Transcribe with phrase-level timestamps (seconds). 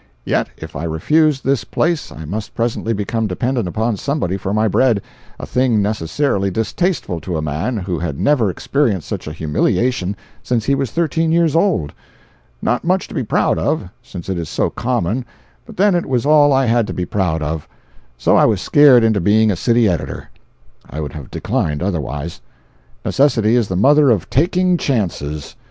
[0.25, 4.67] Yet if I refused this place I must presently become dependent upon somebody for my
[4.67, 4.99] bread,
[5.39, 10.65] a thing necessarily distasteful to a man who had never experienced such a humiliation since
[10.65, 11.93] he was thirteen years old.
[12.63, 16.51] Not much to be proud of, since it is so common—but then it was all
[16.51, 17.67] I had to be proud of.
[18.17, 20.31] So I was scared into being a city editor.
[20.89, 22.41] I would have declined, otherwise.
[23.05, 25.55] Necessity is the mother of "taking chances."